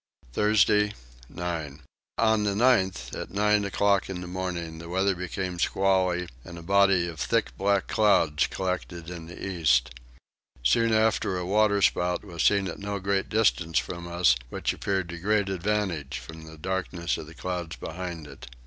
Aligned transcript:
Thursday 0.33 0.93
9. 1.29 1.83
On 2.17 2.43
the 2.43 2.55
9th 2.55 3.15
at 3.15 3.29
nine 3.29 3.63
o'clock 3.63 4.09
in 4.09 4.19
the 4.21 4.25
morning 4.25 4.79
the 4.79 4.89
weather 4.89 5.13
became 5.13 5.59
squally 5.59 6.27
and 6.43 6.57
a 6.57 6.63
body 6.63 7.07
of 7.07 7.19
thick 7.19 7.55
black 7.55 7.85
clouds 7.87 8.47
collected 8.47 9.11
in 9.11 9.27
the 9.27 9.47
east. 9.47 9.93
Soon 10.63 10.91
after 10.91 11.37
a 11.37 11.45
water 11.45 11.83
spout 11.83 12.25
was 12.25 12.41
seen 12.41 12.67
at 12.67 12.79
no 12.79 12.97
great 12.97 13.29
distance 13.29 13.77
from 13.77 14.07
us, 14.07 14.35
which 14.49 14.73
appeared 14.73 15.07
to 15.09 15.19
great 15.19 15.49
advantage 15.49 16.17
from 16.17 16.45
the 16.45 16.57
darkness 16.57 17.19
of 17.19 17.27
the 17.27 17.35
clouds 17.35 17.75
behind 17.75 18.25
it. 18.25 18.47